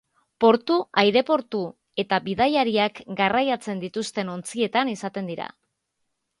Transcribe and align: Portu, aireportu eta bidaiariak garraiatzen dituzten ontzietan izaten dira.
Portu, 0.43 0.77
aireportu 1.01 1.61
eta 2.05 2.19
bidaiariak 2.29 3.03
garraiatzen 3.21 3.85
dituzten 3.87 4.35
ontzietan 4.39 4.93
izaten 4.99 5.33
dira. 5.35 5.51